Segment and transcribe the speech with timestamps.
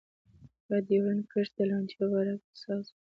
[0.63, 2.95] هغه د ډیورنډ کرښې د لانجې په باره کې حساس و.